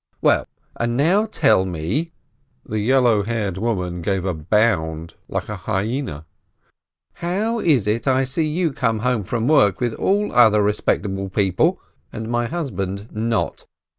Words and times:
"Well, 0.19 0.47
and 0.77 0.97
now 0.97 1.27
tell 1.27 1.63
me," 1.63 2.11
and 2.65 2.73
the 2.73 2.79
yellow 2.79 3.21
haired 3.21 3.59
woman 3.59 4.01
gave 4.01 4.25
a 4.25 4.33
bound 4.33 5.13
like 5.27 5.47
a 5.47 5.55
hyena, 5.55 6.25
"how 7.13 7.59
is 7.59 7.85
it 7.85 8.07
I 8.07 8.23
see 8.23 8.47
you 8.47 8.73
come 8.73 9.01
home 9.01 9.23
from 9.23 9.47
work 9.47 9.79
with 9.79 9.93
all 9.93 10.31
other 10.33 10.63
respectable 10.63 11.29
people, 11.29 11.79
and 12.11 12.29
my 12.31 12.47
husband 12.47 13.09
not? 13.11 13.67